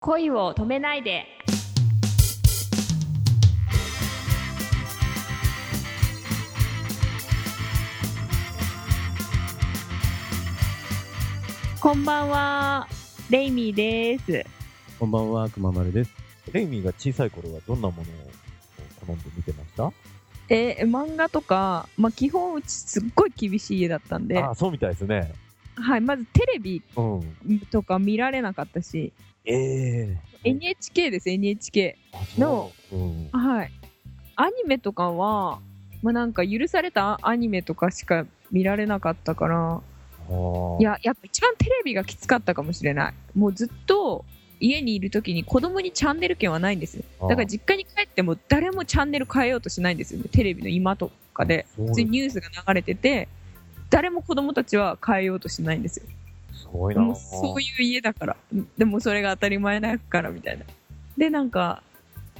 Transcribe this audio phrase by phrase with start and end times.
[0.00, 1.26] 恋を止めないで
[11.80, 12.86] こんばんは
[13.28, 14.46] レイミーです
[15.00, 16.12] こんばんは、くままるです。
[16.52, 18.04] レイミーが小さい頃はどんなものを
[19.04, 19.92] 好んで見てました？
[20.48, 25.32] え漫画とか、まあ、基本うちすっごい厳しい家だったんで、あ、そうみたいですね。
[25.74, 27.60] はい、まずテレビうん。
[27.70, 29.12] とか見られなかったし
[29.48, 31.96] ええ NHK です NHK
[32.36, 33.28] のうん。
[33.32, 33.70] はい。
[34.36, 35.58] アニメとかは、
[36.02, 39.80] まあ、なんか許されたアニメとかしか見られなかったから、
[40.78, 43.14] い、や、やっぱ一番テレビがきつかったかもしれない。
[43.34, 44.24] もうずっと
[44.60, 47.04] 家にいる時に子供にチャンネル権はないんですよ。
[47.22, 50.28] だから実家に帰っても誰もチャンネル変えようとしないんですよね。
[50.30, 51.66] テレビの今とかで。
[51.76, 53.28] 普通にニュースが流れてて、
[53.90, 56.06] 誰も子供たちは変えようとしないんですよ。
[56.70, 57.14] すごいな。
[57.14, 58.36] そういう家だから。
[58.76, 60.64] でもそれが当たり前だからみたいな。
[61.16, 61.82] で、なんか、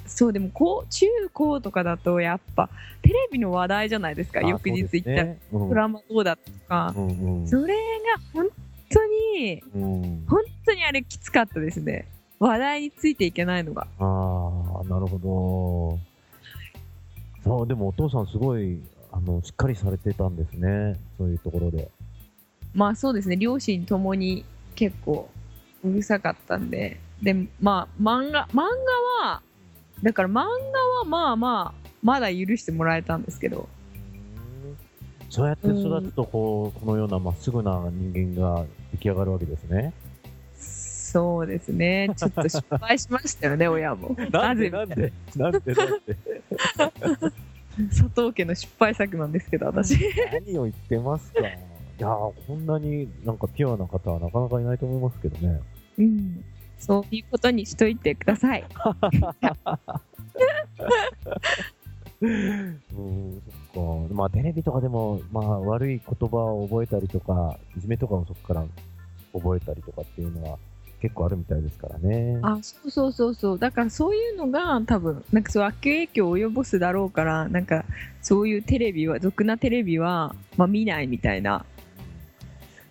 [0.06, 2.70] そう、でもこう、中高とかだとやっぱ
[3.02, 4.40] テレビの話題じゃないですか。
[4.40, 6.94] あ翌日行ったうんドラマどうだとか。
[6.96, 7.48] うんうん。
[7.48, 7.80] それが
[8.32, 8.48] 本
[8.90, 10.24] 当に、うん。
[10.26, 12.06] 本当にあれきつかったですね。
[12.38, 13.86] 話題についていけないのが。
[13.98, 15.98] ああ、なるほど。
[17.44, 18.80] そう、でもお父さんすごい、
[19.12, 20.98] あの、しっかりされてたんですね。
[21.16, 21.90] そういうところで。
[22.78, 24.44] まあそうですね、両親ともに
[24.76, 25.28] 結構
[25.82, 27.00] うるさかったんで。
[27.20, 28.62] で、まあ漫画、漫画
[29.26, 29.42] は、
[30.00, 33.68] だから漫画はまあまあ、まだ許してもらえたんですけど、
[35.28, 39.92] そうやって育つと、こう、このようなまっすぐな人間が出来上がるわけですね。
[40.54, 44.16] そうですね、ちょっと失敗しましたよね、 親も。
[44.30, 46.16] なぜなんでなんでなんで
[47.90, 49.98] 佐藤家の失敗作なんですけど、私。
[50.32, 51.40] 何を言ってますか
[51.98, 55.60] いやーこんなになんかピュアな方はなかなかいないと思いますけどね。
[55.98, 56.44] うん。
[56.78, 58.64] そういうことにしといてください。
[62.20, 63.42] うん、
[63.74, 64.14] そっか。
[64.14, 68.64] まあテレビとかでも、まあ悪い言葉を覚えたりとか、いじめとかもそこから
[69.32, 70.58] 覚えたりとかっていうのは
[71.00, 72.38] 結構あるみたいですからね。
[72.42, 73.58] あ、そうそうそうそう。
[73.58, 77.84] だからそういうのが多分、なんかそう悪影響を及ぼすだろうから、なんか
[78.20, 81.64] そういうテレビは、俗なテレビは、まあ見ないみたいな。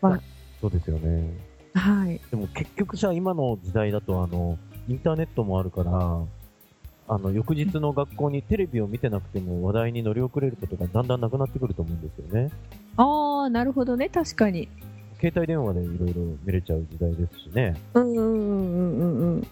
[0.09, 0.21] まあ
[0.61, 1.33] そうですよね。
[1.73, 2.19] はい。
[2.31, 4.57] でも結局さ、今の時代だと、あの、
[4.87, 5.91] インターネットもあるから、
[7.09, 12.51] あの、翌日の学校にテレビを見てなくても話題に乗り遅れることがだんだんなくなってくると思うんですよね。
[12.97, 14.09] ああ、なるほどね。
[14.09, 14.67] 確かに。
[15.19, 17.75] 携帯電話でいろいろ見れちゃう時代ですしね。
[17.93, 19.47] うんうんうんうんうんうん。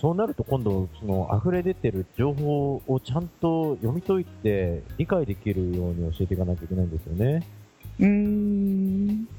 [0.00, 7.46] そうなると今度、その溢れ出てる情報をちゃんと読み解いて理解できるように教えていかなきゃいけないんですよね。
[8.00, 8.65] うーん。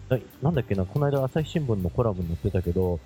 [0.09, 2.99] ななんだっけな、この間朝日新聞のコラムに載ってたけど、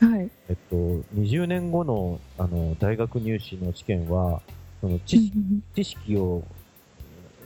[0.00, 0.30] はい。
[0.48, 0.76] えっと、
[1.16, 4.42] 20年後のあの大学入試の試験は、
[4.80, 5.32] その知識
[5.74, 6.44] 知識を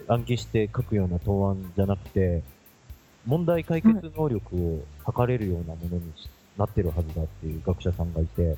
[0.08, 2.42] 暗記して書くような答案じゃなくて、
[3.26, 6.28] 問題解決能力を測れるようなものにし
[6.58, 8.56] なってるはずだっていう学者さんがいて、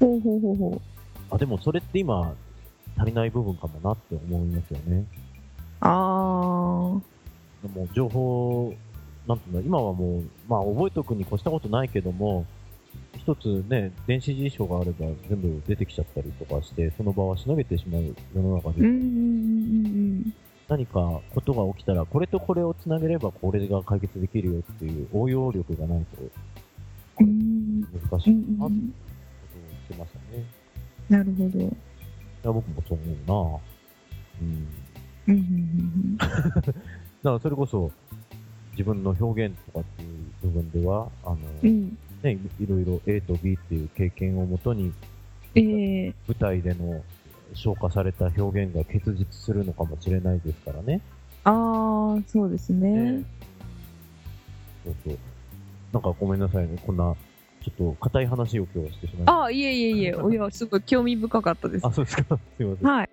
[0.00, 1.34] ほうほうほうほう。
[1.34, 2.34] あ、でもそれって今
[2.96, 5.04] 足りない部分かもなって思いますよね。
[5.80, 6.98] あ
[7.62, 8.74] でも情報、
[9.26, 12.44] なんていうの、今はもう、まあ覚えておくに越したことないけども、
[13.16, 18.82] 一つね、電子辞書があれば全部出てきちゃったりとかして、その場はしのげてしまう世の中で、
[20.68, 26.22] 何かことが起きたら、これとこれをつなげればこれが解決できるよっていう応用力がないと
[27.20, 27.80] うんうん。
[28.10, 28.96] 難しいうんなってうんこ
[29.52, 30.44] とを言ってましたね。
[31.08, 31.58] なるほど。
[31.58, 33.60] いや、僕もそう思うな
[34.42, 34.68] うん。
[35.28, 36.72] うんうん だか
[37.22, 37.90] らそれこそ、
[38.76, 40.08] 自分の表現とかっていう
[40.42, 41.98] 部分では、あの、うんうん。
[42.22, 44.92] ね、いろいろ A と B っていう経験をもとに、
[45.54, 47.04] ええ舞台での
[47.54, 51.00] 消化された表現が結実するのかもしれないですからね。
[51.44, 53.22] ああ、そうですね。
[54.84, 55.18] そうそう。
[55.92, 56.76] なんかごめんなさいね。
[56.84, 57.14] こんな、
[57.62, 61.88] ちょっと硬い話を今日はしてしまいましあ、いえいえいえ、いや、すごい興味深かったですた。
[61.88, 61.92] あ、。
[61.92, 62.38] そうですか。
[62.56, 62.86] すいません。
[62.88, 63.08] はい。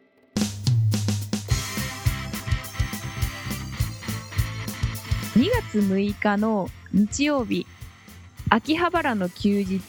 [5.41, 7.65] 2月6日の日曜日、
[8.49, 9.81] 秋葉原の休日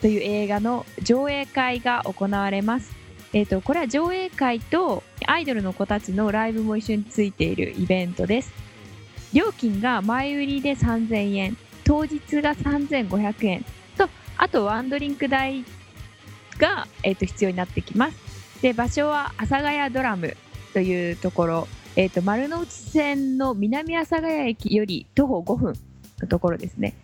[0.00, 2.94] という映画の上映会が行われます。
[3.32, 8.52] えっ、と、これは上映会とアイドルの子たちのライブも一緒についているイベントです。
[9.32, 13.64] 料金が前売りで3000円、当日が3500円
[13.96, 15.64] と、あとワンドリンク代
[16.56, 18.62] が、えー、と必要になってきます。
[18.62, 20.36] で場所は阿佐ヶ谷ドラム
[20.72, 21.68] というところ、
[21.98, 25.72] えー、と丸の内線の南阿佐ヶ谷駅より徒歩5分
[26.20, 26.94] のところですね。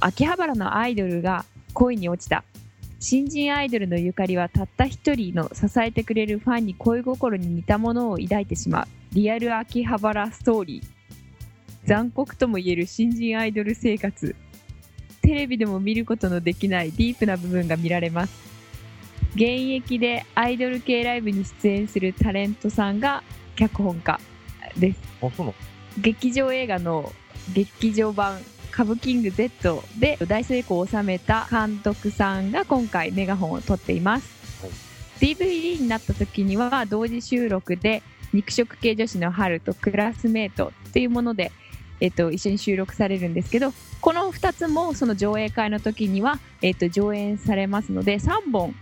[0.00, 2.42] 秋葉原のアイドルが恋に落ちた。
[2.98, 8.86] 新人アイドルのゆかりはたった一人の支えてくれるファンに恋心に似たものを抱いてしまう。
[9.12, 10.84] リアル秋葉原ストーリー。
[11.86, 14.34] 残酷ともいえる新人アイドル生活。
[15.22, 18.34] テレビでも見ることのできないディープな部分が見られます。
[19.36, 23.22] 現役でアイドル系ライブに出演するタレントさんが
[23.54, 24.18] 脚本家。
[24.76, 24.98] です。
[25.22, 25.54] あ、そうなの？
[25.98, 27.12] 劇場映画の
[27.52, 28.38] 劇場版
[28.72, 34.72] 「歌舞キング Z」で大成功を収めた監督さんが今回メガホンを取っています、はい。
[35.18, 38.02] DVD になった時には同時収録で
[38.32, 41.50] 「肉食系女子の春」と「クラスメート」っていうもので、
[42.00, 48.74] えっと一緒に収録されるんですけどこの2つもその上映会の時には、えっと上演されますので3本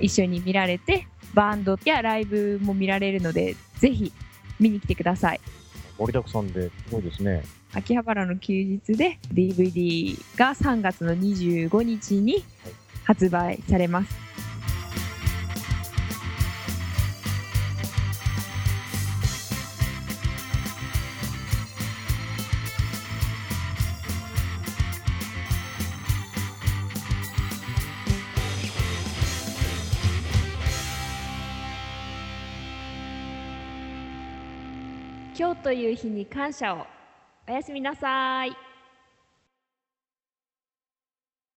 [0.00, 4.12] 一緒に見られてバンドやライブも見られるのでぜひ
[4.60, 5.40] 見に来てください。
[5.98, 7.44] 盛りだくさんで、すごいですね。
[7.72, 12.44] 秋葉原の休日で DVD が3月の25日に
[13.04, 14.14] 発売されます
[35.36, 36.86] 今日という日に感謝を。
[37.48, 38.63] おやすみなさい。